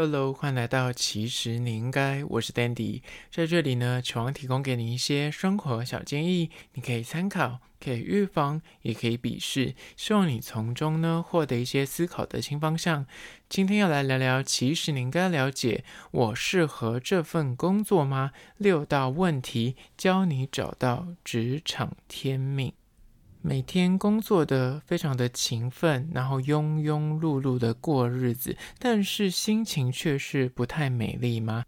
[0.00, 13.06] Hello，欢迎来到其实你应该，我是 Dandy，在这里呢，希望提供给你一些生活小建议，你可以参考，可以预防，也可以鄙视，希望你从中呢获得一些思考的新方向。
[13.48, 15.82] 今天要来聊聊，其实你应该了解，
[16.12, 18.30] 我适合这份工作吗？
[18.56, 22.72] 六道问题，教你找到职场天命。
[23.40, 31.64] 每天工作的非常的勤奋，然后庸庸碌碌的过日子，但是心情却是不太美丽吗？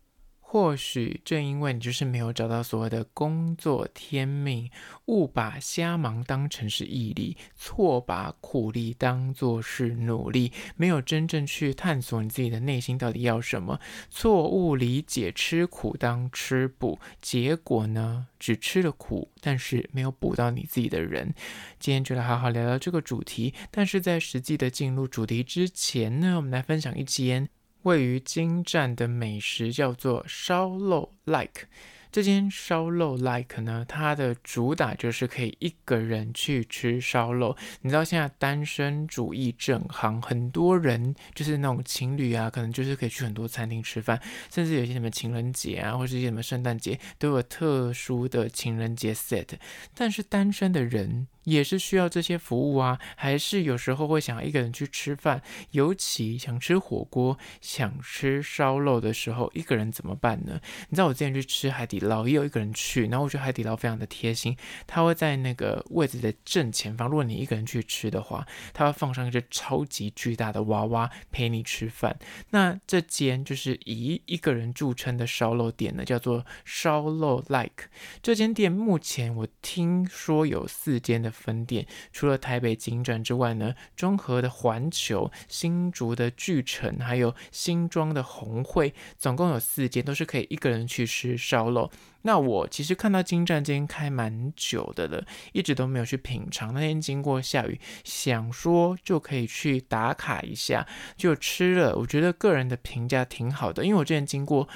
[0.53, 4.69] 或许正因为你就是没有找到所谓的工作天命，
[5.07, 13.79] 误把瞎忙当成是毅力，错把苦力当作是努力，没有真正去探索你自己的内心到底要什么，
[14.11, 21.33] 错误理解吃苦当吃补，结果呢，只吃了苦，但是没有补到你自己的人。
[21.79, 27.49] 今天就来好好聊聊这个主题，但是在实际的进入主题之前呢，我们来分享一间。
[27.83, 31.67] 位于京站的美食叫做烧肉 like。
[32.13, 37.57] 这间烧肉 like 呢，它的主打就是可以一个人去吃烧肉。
[37.83, 44.21] 你知道现在单身主义正行，很多人就是那种情侣啊，可能就是可以去很多餐厅吃饭，
[44.53, 49.47] 甚至有些什么情人节啊，或是一些什么圣诞节都有特殊的情人节 set。
[49.95, 51.29] 但是单身的人。
[51.51, 60.61] 也是需要这些服务啊，还是有时候会想一个人去吃饭，尤其想吃火锅、想吃烧肉的时候，一个人怎么办呢？
[60.89, 72.17] 你知道我之前去吃海底捞，也有一个人去，然后我觉得海底捞非常的贴心，他会在那个位置的正前方，如果你一个人去吃的话，他会放上一只超级巨大的娃娃陪你吃饭。
[72.51, 77.89] 那这间就是以一个人著称的烧肉店呢，叫做烧肉 like。
[78.23, 81.33] 这间店目前我听说有四间的。
[81.41, 91.91] 分店除了台北金站之外呢，中和的环球、新竹的巨城，还有新庄的红会，总共有四间，都是可以一个人去吃烧肉。
[92.23, 96.75] 那我其实看到金站间开蛮久的了，一直都没有去品尝。
[96.75, 101.97] 那天经过下雨，想说就可以去打卡一下，就吃了。
[101.97, 104.69] 我觉得个人的评价挺好的，因为我之前经过。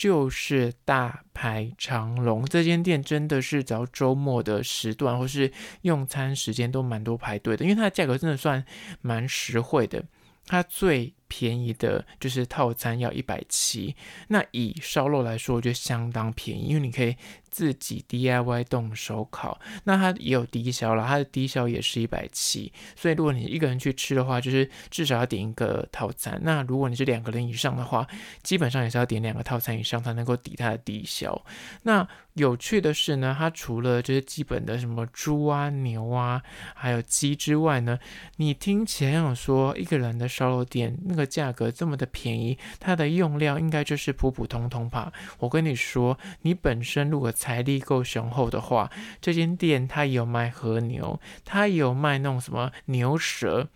[0.00, 5.52] 就是大排长龙，这间店真的是只要周末的时段或是
[5.82, 8.64] 用餐时间都蛮多排队的，因为它的价格真的算
[9.02, 10.02] 蛮实惠的。
[10.46, 13.94] 它最便宜的就是套餐要一百七，
[14.28, 17.16] 那以烧肉来说，我觉得相当便宜，因为你可以。
[17.50, 26.40] 自己 DIY 动手烤，那它也有低消了，它的低消也是一百七，所以如果你一个人去吃的话，就是至少要点一个套餐。
[26.44, 28.06] 那如果你是两个人以上的话，
[28.44, 31.44] 基本上也是要点两个套餐以上才能够抵它的低消。
[31.82, 36.40] 那有趣的是呢，它除了就是基本的什么猪啊、牛啊，
[36.76, 37.98] 还有鸡之外呢，
[38.36, 45.12] 你听前有说一个人的烧肉店那个价格这么的便宜，它的用料应该就是普普通通吧？
[45.38, 53.68] 我跟你说，你本身如果财力够雄厚的话，这间店它有卖和牛，它有卖那种什么牛舌，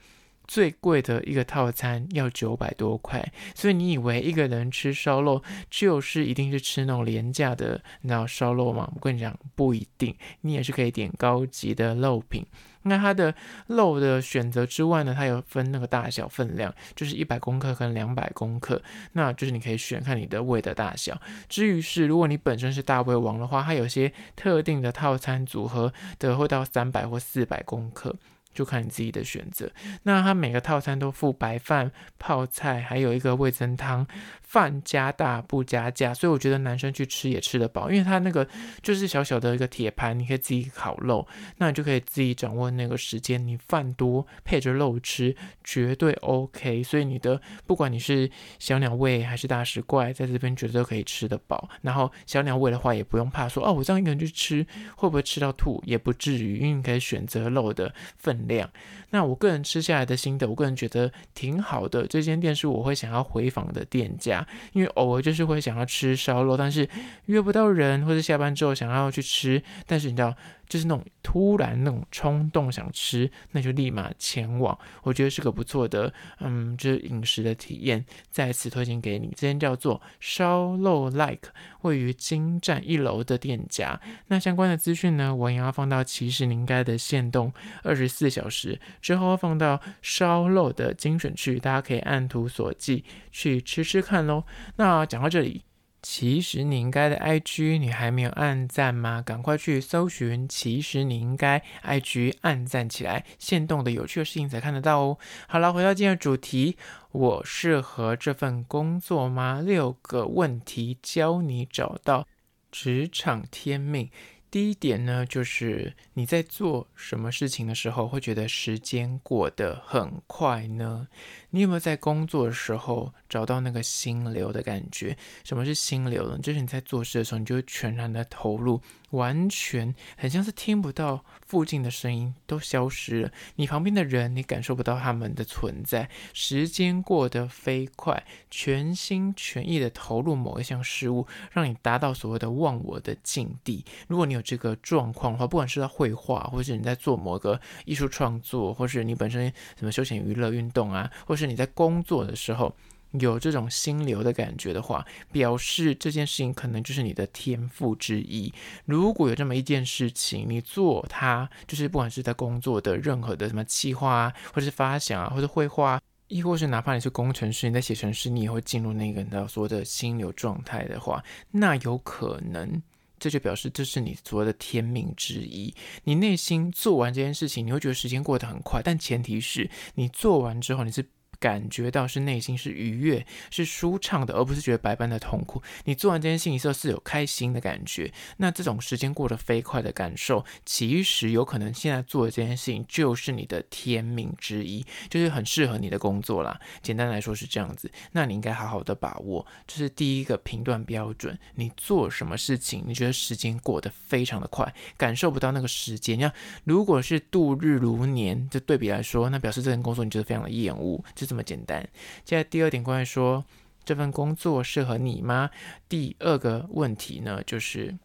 [0.46, 3.32] 最贵的一个套餐要九百多块。
[3.54, 8.90] 所以你以为一个人吃烧肉就是一定是吃那种廉价的那烧肉吗？
[8.94, 12.44] 我跟你讲，不一定，你也是可以点高级的肉品。
[12.86, 13.34] 那它的
[13.68, 18.82] 肉的选择之外呢，它有分那个大小分量，就是一百公克跟两百公克，
[19.12, 21.18] 那就是你可以选看你的胃的大小。
[21.48, 28.14] 至于是如果你本身是大胃王的话，它有些特定的套餐组合的会到三百或四百公克。
[28.54, 29.70] 就看你自己的选择。
[30.04, 34.06] 那它每个套餐都附白饭、泡菜，还有一个味噌汤，
[34.40, 38.46] 饭加大不加价，所以我觉得男生去吃也吃得饱，因为它那个
[38.80, 41.26] 就是小小的一个铁盘，你可以自己烤肉，
[41.58, 43.44] 那你就可以自己掌握那个时间。
[43.44, 45.34] 你饭多配着肉吃，
[45.64, 46.82] 绝对 OK。
[46.82, 51.68] 所以你的不管你是小鸟胃还是大食怪，在这边绝对都可以吃得饱。
[51.82, 54.64] 然后小鸟胃的话，也不用怕说哦，我这样一个人去吃
[54.96, 58.68] 会不会吃到吐，也不至于，因为你可以选择肉的份量，
[59.10, 62.06] 那我个人吃下来的心得，我个人觉得挺好的。
[62.06, 66.88] 这间店是我会想要回访的店家，因为偶尔就是会想要吃烧肉，但是
[67.26, 70.34] 约不到人，或者下班之后想要去吃，但是你知道。
[70.68, 74.78] 就是那种突然那种冲动想吃，那就立马前往。
[75.02, 78.04] 我觉得是个不错的，嗯，就是饮食的体验。
[78.30, 81.50] 再次推荐给你，这间叫做烧肉 like，
[81.82, 84.00] 位于金站一楼的店家。
[84.28, 87.52] 那相关的资讯呢，我也要放到其实你应该的限动
[87.82, 94.44] 二十四小时之后放到烧肉的精选区，大家可以按图索骥去吃吃看喽。
[94.76, 95.62] 那讲到这里。
[96.06, 99.22] 其实你应该的 IG，你还没有按赞吗？
[99.22, 100.46] 赶快去搜寻。
[100.46, 105.18] 其实你应该 IG 按赞起来，现动的有趣的事情才看得到哦。
[105.48, 106.76] 好了，回到今天的主题，
[107.10, 109.62] 我适合这份工作吗？
[109.64, 112.28] 六个问题教你找到
[112.70, 114.10] 职场天命。
[114.50, 121.08] 第一点呢，就是你在做什么事情的时候，会觉得时间过得很快呢？
[121.54, 125.16] 你有没有在工作的时候找到那个心流的感觉？
[125.44, 126.36] 什么是心流呢？
[126.42, 128.80] 就是你在做事的时候，你就会全然的投入。
[129.10, 133.30] 完全很像是听不到附近的声音，都消失了。
[133.54, 136.10] 你旁边的人，你感受不到他们的存在。
[136.32, 143.84] 时间过得飞快，全心全意的投入某一项事物，让你达到所谓的忘我的境地。
[144.08, 149.46] 如果你有这个状况的话，不管是在绘画，或是你在做某个艺术创作，或是你本身
[149.78, 152.74] 什么休闲娱乐运动啊，或是你在工作的时候。
[153.20, 158.52] 有这种心流的感觉的话，表示这件事情可能就是你的天赋之一。
[158.86, 172.82] 如果有这么一件事情，你做它，就是不管是在工作的任何的什么企划啊，或者是发想啊，或者绘画，亦或是哪怕你是工程师，你在写程式，你也会进入那个你所谓的心流状态的话，那有可能
[173.20, 175.72] 这就表示这是你所谓的天命之一。
[176.02, 181.06] 你内心做完这件事情，你会觉得时间过得很快，但前提是你做完之后你是。
[181.44, 185.62] 感觉到是内心是愉悦、是舒畅的，而不是觉得百般的痛苦。
[185.84, 196.58] 你做完这件事情之后是有开心的感觉，那这种时间过得飞快的感受，其实有可能现在做的这件事情就是你的天命之一，就是很适合你的工作啦。
[196.80, 201.38] 简单来说是这样子，那你应该好好的把握，这是第一个评断标准。
[201.56, 206.16] 你做什么事情，你觉得时间过得非常的快，感受不到那个时间。
[206.18, 206.32] 你要
[206.64, 211.33] 如果是度日如年，就对比来说，那表示这份工作你觉得非常的厌恶，就是。
[211.34, 211.82] 这么简单。
[212.24, 213.44] 接下来第二点，关于说
[213.84, 215.50] 这份工作适合你吗？
[215.88, 217.98] 第二个问题呢，就是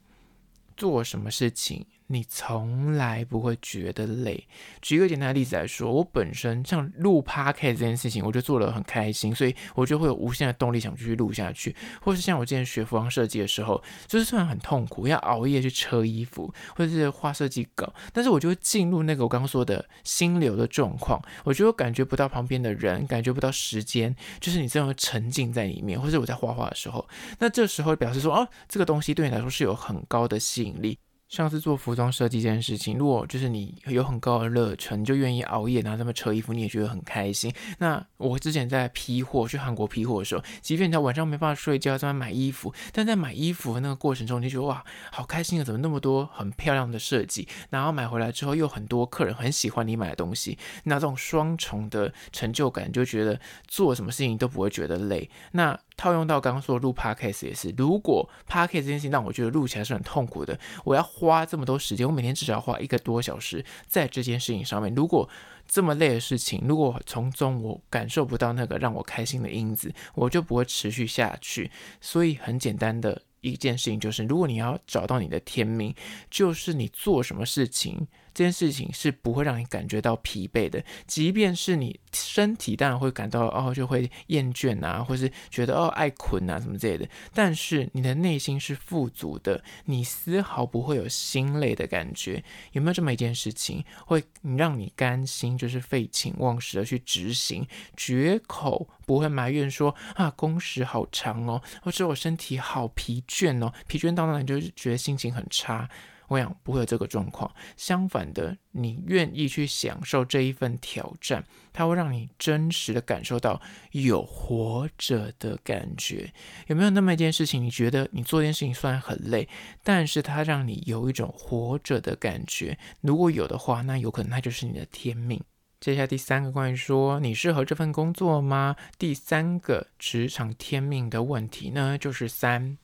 [0.75, 1.85] 做什么事情。
[2.11, 4.47] 你从来不会觉得累。
[4.81, 11.75] 举一个简单的例子来说，我本身像录 p o c a s t 这件事情，我就做了很开心，所以我就会有无限的动力想继续录下去。
[12.01, 21.21] 或是像我之前学服装设计的时候，就是虽然很痛苦，要熬夜去车衣服，或者是画设计稿，但是我就会进入那个我刚刚说的心流的状况。
[21.43, 27.07] 我觉得我感觉不到旁边的人，感觉不到时间，就是你这样沉浸在里面，或者我在画画的时候，
[27.37, 30.97] 那这时候表示说，哦，这个东西对你来说是有很高的吸引力。
[31.29, 37.53] 像是做服装设计这件事情，如果就是你有很高的热忱，就愿意熬夜拿这么车衣服，你也觉得很开心。
[37.77, 45.63] 那我之前在批货去韩国批货的时候，即便你在晚上没办法睡觉，在那买衣服，但在买衣服的那个过程中，你就觉得哇，好开心啊！
[45.63, 47.47] 怎么那么多很漂亮的设计？
[47.69, 55.29] 然后买回来之后，又很多客人很喜欢你买的东西，那这种双重的成就感，就觉得做什么事情都不会觉得累。
[55.51, 64.95] 那套用到刚刚说录 podcast 也是，如果 podcast 这件事情让我觉得录起来是很痛苦的，我要花这么多时间，我每天至少要花一个多小时在这件事情上面。
[64.95, 65.27] 如果
[65.67, 71.69] 这么累的事情，如果从中我感受不到那个让我开心的因子，我就不会持续下去。
[71.99, 75.93] 所以很简单的一件事情就是，如果你要找到你的天命，
[76.31, 78.07] 就是你做什么事情。
[78.39, 92.41] 这件事情是不会让你感觉到疲惫的，即便是你身体当然会感到哦，就会厌倦啊，或是觉得哦爱困啊什么之类的，但是你的内心是富足的，你丝毫不会有心累的感觉。
[92.71, 94.23] 有没有这么一件事情会
[94.55, 105.89] 让你甘心，就是废寝忘食的去执行，绝口不会埋怨说啊工时好长哦，或者我身体好疲倦哦，疲倦到那你就是觉得心情很差。
[106.29, 111.43] 我想不会有这个状况，相反的，你愿意去享受这一份挑战，
[111.73, 116.31] 它会让你真实的感受到有活着的感觉。
[116.67, 119.49] 有没有那么一件事情，你觉得你做这件事情虽然很累，
[119.83, 122.77] 但是它让你有一种活着的感觉？
[123.01, 125.41] 如果有的话，那有可能它就是你的天命。
[125.79, 128.75] 接下第三个关于说你适合这份工作吗？
[128.97, 132.77] 第三个职场天命的问题呢，就是三。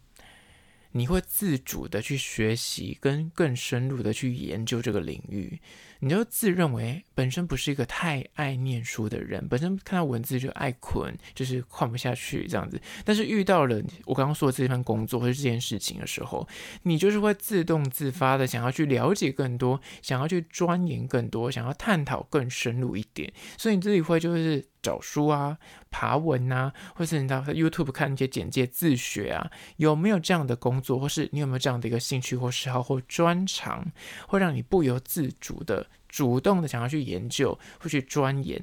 [0.97, 5.59] 你会自主的去学习，跟更深入的去研究这个领域。
[5.99, 12.79] 你就自认为本身不是一个太爱念书的人，本身看到文字就爱困，就是看不下去这样子。
[13.03, 16.47] 但是遇到了我刚刚说的这份工作或者这件事情的时候，
[16.83, 23.31] 你就是会自动自发的想要去了解更多，想要去钻研更多，想要探讨更深入一点。
[23.57, 25.57] 所以你自己会就是找书啊、
[25.89, 33.91] 爬文啊，或是你到 YouTube 看一些简介自学啊，有没有这样的工作，或是你有没有这样的一个兴趣或嗜好或专长，
[34.27, 35.84] 会让你不由自主的。
[36.07, 38.61] 主动的想要去研究，会去钻研，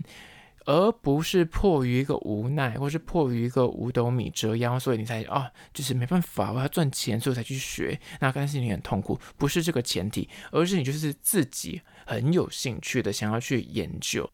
[0.64, 7.98] 而不是迫于一个无奈，或是迫于一个五斗米折腰，所以你才啊，就是没办法，我要赚钱，所以才去学。
[8.20, 14.30] 那但是你很痛苦，不是这个前提，而是你就是自己很有兴趣的想要去研究。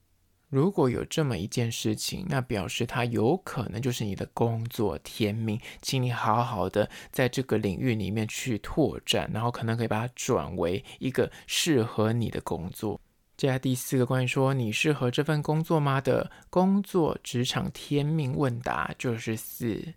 [0.49, 12.99] 如果有这么一件事情，那表示它有可能就是你的工作天命，请你好好的在这个领域里面去拓展，然后可能可以把它转为一个适合你的工作。
[13.37, 19.95] 接下来第四个关于说你适合这份工作吗的工作职场天命问答就是四。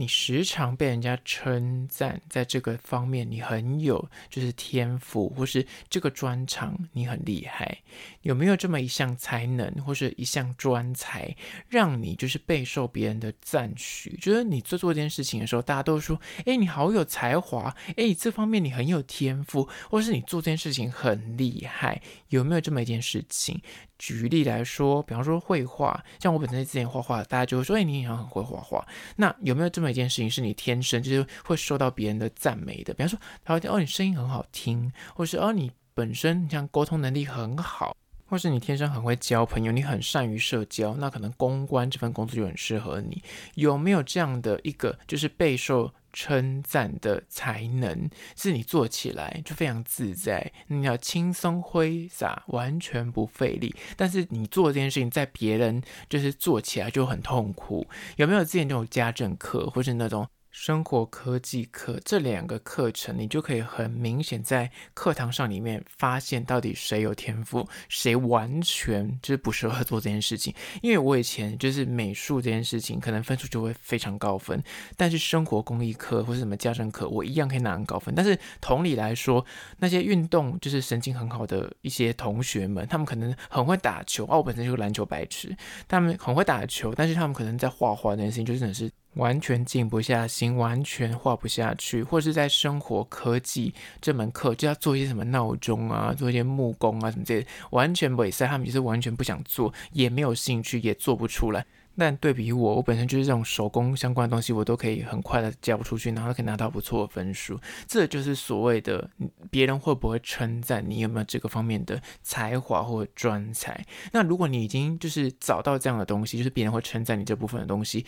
[0.00, 7.82] 你时常被人家称赞，在这个方面你很有就是天赋，或是这个专长你很厉害，
[8.22, 11.36] 有没有这么一项才能或是一项专才，
[11.68, 14.16] 让你就是备受别人的赞许？
[14.16, 23.60] 觉得你做做这件事情的时候，大家都说，哎，你好有才华，哎，这方面你很有天赋，或是你做这件事情很厉害，有没有这么一件事情？
[23.98, 32.94] 举例来说，比方说绘画，像我本身之前画画，大家就会说：“哎，你好像很会画画。”那有没有这么一件事情是你天生就是会受到别人的赞美的？
[32.94, 43.22] 比方说，他会：“哦，你声音很好听，或是哦，你本身你像沟通能力很好，或是你天生很会交朋友，你很善于社交，那可能公关这份工作就很适合你。”
[43.56, 53.74] 有没有这样的一个就是备受称赞的才能是你做起来就非常自在，你要轻松挥洒，完全不费力。
[53.96, 57.86] 但是你做这件事情，在别人就是做起来就很痛苦。
[58.16, 60.28] 有没有之前那种家政课，或是那种？
[60.50, 70.52] 生活科技课这两个课程，你就可以很明显在课堂上里面发现到底谁有天赋，谁完全就是不适合做这件事情。
[70.82, 74.60] 因为我以前就是美术这件事情，可能分数就会非常高分，
[74.96, 78.14] 但是生活工艺课或是什么家政课，我一样可以拿很高分。
[78.14, 79.44] 但是同理来说，
[79.78, 88.90] 那些运动就是神经很好的一些同学们，他们可能很会打球，哦，我本身就是篮球白痴，他们很会打球，但是他们可能在画画这件事情就真的是。
[89.14, 101.66] 完全静不下心，完全画不下去，或是在生活科技这门课就要做一些什么闹钟啊，做一些木工啊什么之类的，完全不会塞，他们就是完全不想做，也没有兴趣，也做不出来。
[101.98, 107.60] 但对比我，我本身就是这种手工相关的东西，我都可以很快的交出去，然后可以拿到不错的分数。
[107.86, 109.10] 这就是所谓的
[109.50, 113.84] 别人会不会称赞你有没有这个方面的才华或专才。
[114.12, 118.06] 那如果你已经就是找到这样的东西，就是别人会称赞你这部分的东西。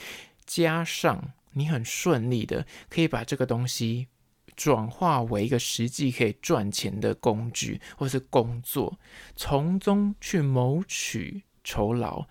[0.54, 4.08] 加上你很顺利的可以把这个东西
[4.54, 8.98] 转化为一个实际可以赚钱的工具或是工作，
[9.34, 12.26] 从中去谋取酬劳，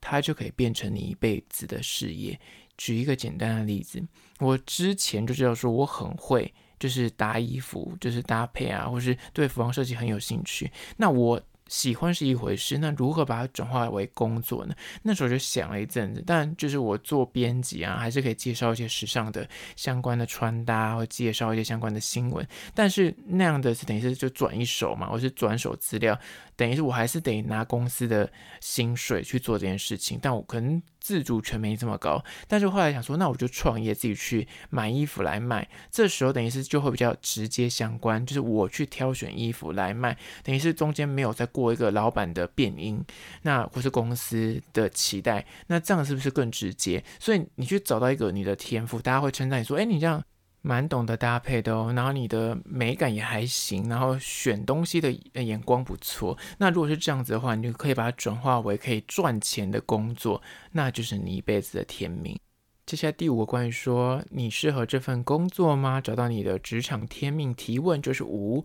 [0.00, 2.38] 它就可以变成你一辈子的事业。
[2.78, 4.00] 举一个简单的例子，
[4.38, 10.70] 我之前就知道说我很会，就是搭衣服，就是搭配啊，或是对服装设计很有兴趣。
[10.96, 11.42] 那我。
[11.74, 14.72] 喜欢是一回事，那如何把它转化为工作呢？
[15.02, 22.46] 那时候就想了一阵子，但就是我做编辑啊，还是可以介绍一些时尚的相关的穿搭，或介绍一些相关的新闻。
[22.76, 26.16] 但是那样的是等于是就转一手嘛，我是转手资料，
[26.54, 30.80] 等于是我还是得拿公司的薪水去做这件事情，但我可能。
[31.04, 35.68] 自主权没这么高，但是后来想说，那我就创业，自己去买衣服来卖。
[35.90, 43.04] 这时候等于是就会比较直接相关，就是我去挑选衣服来卖，等于是中间没有再过一个老板的变音，
[43.42, 47.04] 那或是公司的期待，那这样是不是更直接？
[47.20, 50.24] 所以你去找到一个你的天赋，大家会称赞你说，哎，你这样。
[50.66, 56.36] 蛮懂得搭配的哦，然后你的美感也还行，然后选东西的眼光不错。
[56.56, 60.40] 那如果是这样子的话，你就可以把它转化为可以赚钱的工作，
[60.72, 62.34] 那就是你一辈子的天命。
[62.86, 66.00] 接下来第五个关于说你适合这份工作吗？
[66.00, 68.64] 找到你的职场天命提问就是五，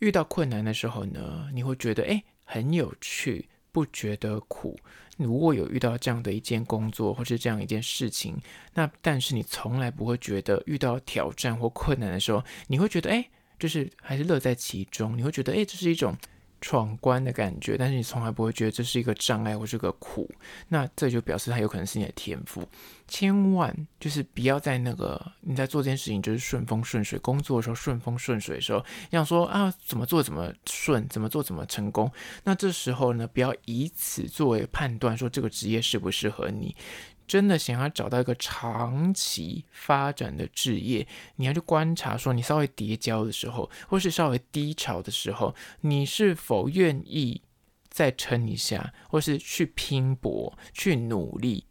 [0.00, 3.48] 遇到困难的时候呢，你会觉得诶很有趣。
[3.72, 4.74] 不觉得苦。
[5.16, 8.36] 如果有遇到这样的一件工作，或是这样一件事情，
[8.74, 15.16] 那但是你从来不会觉得遇到挑战或困难的时候，你会觉得哎，就是还是乐在其中。
[15.16, 16.16] 你会觉得哎，这是一种。
[16.66, 20.28] 闯关的感觉，但是你从来不会觉得这是一个障碍或是个苦，
[20.66, 22.68] 那这就表示它有可能是你的天赋。
[23.06, 32.10] 千万就是不要在那个你在做这件事情就是顺风顺水，工作的时候顺风顺水的时候，你想说啊怎么做怎么顺，怎么做怎么成功。
[32.42, 36.74] 那这时候呢，不要以此作为判断说这个职业适不适合你。
[37.26, 41.06] 真的想要找到一个长期发展的置业，
[41.36, 47.42] 你要去观察，说你稍微跌交的时候，或是稍微低潮的时候，你是否愿意
[47.88, 51.64] 再撑一下，或是去拼搏、去努力，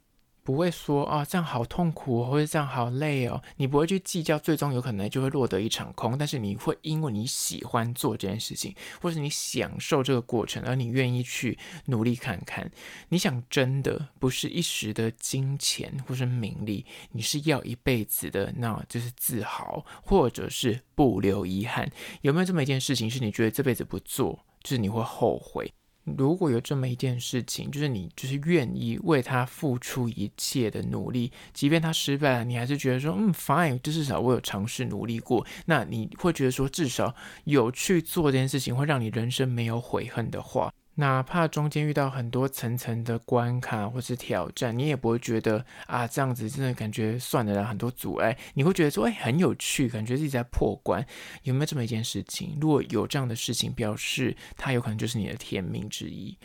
[0.45, 6.15] 不会说啊，这样好痛苦，或者这样好累哦，你不会去计较，最终有可能就会落得一场空。
[6.15, 12.69] 但是你会因为你喜欢做这件事情，或是你享受这个过程，而你愿意去努力看看。
[13.09, 21.91] 你想真的不是一时的金钱或是名利，你是要一辈子的，那就是自豪，或者是不留遗憾。
[22.21, 25.73] 有没有这么一件事情，是你觉得这辈子不做，就是你会后悔？
[26.05, 35.45] 如果有这么一件事情，就是你就是愿意为他付出一切的努力，即便他失败了，你还是觉得说，嗯，fine，就至少我有尝试努力过。
[35.65, 37.13] 那你会觉得说，至少
[37.45, 40.71] 有去做这件事情，会让你人生没有悔恨的话。
[40.97, 51.05] 哪怕中间遇到很多层层的关卡或是挑战，你也不会觉得啊，这样子真的感觉算得了，很多阻碍，你会觉得说，哎，很有趣，感觉自己在破关。
[51.43, 52.57] 有没有这么一件事情？
[52.61, 56.37] 如果有这样的事情，表示它有可能就是你的天命之一。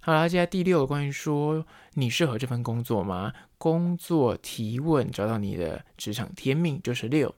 [0.00, 3.32] 好了，接下来第六个关于说你适合这份工作吗？
[3.58, 7.34] 工作提问，找到你的职场天命就是六。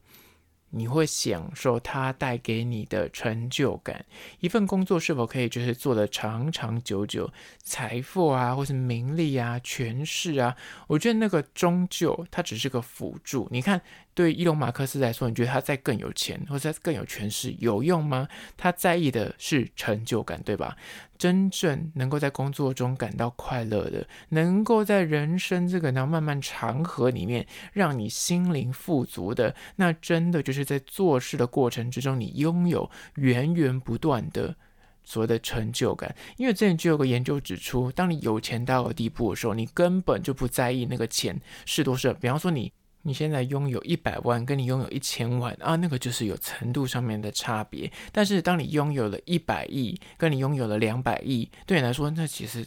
[0.71, 4.05] 你会享受它带给你的成就感。
[4.41, 7.31] 一份工作是否可以就是做的长长久久，
[7.63, 13.49] 财富啊，或是名利啊、权势啊，我觉得那个终究它只是个辅助。
[13.51, 13.81] 你看。
[14.13, 18.29] 对伊隆马克斯来说，你觉得他再更有钱或者再更有权势有用吗？
[18.57, 20.77] 他在意的是成就感，对吧？
[21.17, 34.57] 真正能够在工作中感到快乐的，能够在人生这个那漫漫长河里面让你心灵富足的，那真的就是在做事的过程之中，你拥有源源不断的
[35.05, 36.15] 所谓的成就感。
[36.37, 42.13] 因为之前就有个研究指出，当你有钱到了地步的时候，你根本就不在意那个钱是多少。
[42.15, 42.73] 比方说你。
[43.03, 47.91] 你现在拥有一百万，跟你拥有一千万啊，那个就是有程度上面的差别。
[48.13, 52.67] 但是当你拥有了一百亿，跟你拥有了两百亿，对你来说，那其实。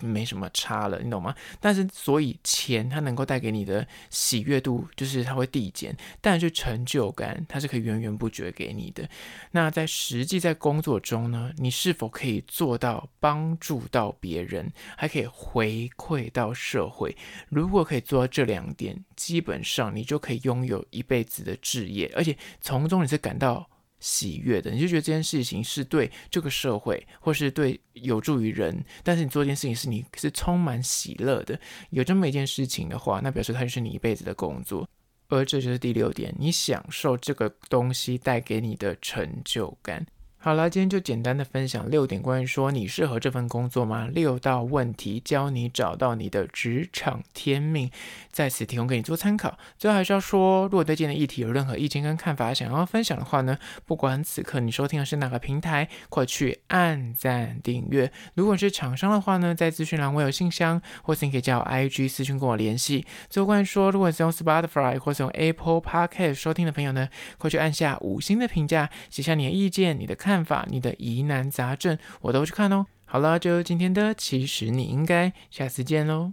[0.00, 1.34] 没什么差了，你懂吗？
[1.60, 9.08] 但是所以钱它能够带给你的喜悦度，就是它会递减，但是成就感它是可以源源不绝给你的。
[9.50, 17.16] 那在实际在工作中呢，你是否可以做到帮助到别人，还可以回馈到社会？
[17.48, 23.68] 如果可以做到这两点，基本上你就可以拥有一辈子的置业，而且从中你是感到。
[24.00, 31.58] 喜悦的，你就觉得这件事情是对这个社会，或是对有助于人，但是你做一件事情是你是充满喜乐的，
[31.90, 34.88] 有这么一件事情的话，那表示它就是你一辈子的工作，
[35.28, 40.04] 而这就是第六点，你享受这个东西带给你的成就感。
[40.42, 44.08] 好了，今天就简单的分享六点关于说你适合这份工作吗？
[44.10, 47.90] 六道问题教你找到你的职场天命，
[48.32, 49.58] 在此提供给你做参考。
[49.76, 58.10] 最后还是要说，如果对今天的议题有任何意见跟看法想要分享的话呢，不管此刻你收听的是哪个平台，快去按赞订阅。
[58.32, 63.04] 如果是厂商的话呢，在资讯栏我有信箱，或是你可以加我 IG 私讯跟我联系。
[63.28, 70.29] 最后关于说，如果是用 Spotify 或是用 Apple Podcast 收听的朋友呢，快去按下五星的评价，写下你的意见、你的看。
[70.30, 72.86] 看法，你的疑难杂症，我都去看哦。
[73.04, 76.32] 好了，就今天的，其实你应该下次见喽。